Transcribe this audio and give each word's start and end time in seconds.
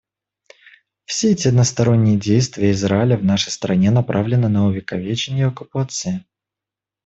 Все 1.05 1.33
эти 1.33 1.47
односторонние 1.49 2.19
действия 2.19 2.71
Израиля 2.71 3.17
в 3.19 3.23
нашей 3.23 3.51
стране 3.51 3.91
направлены 3.91 4.49
на 4.49 4.65
увековечение 4.65 5.45
оккупации. 5.45 6.25